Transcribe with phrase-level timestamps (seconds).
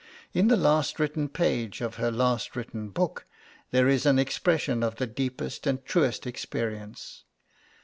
[0.33, 3.27] In the last written page of her last written book,
[3.69, 7.23] there is an expression of the deepest and truest experience.